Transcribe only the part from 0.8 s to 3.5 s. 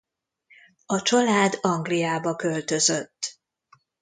A család Angliába költözött.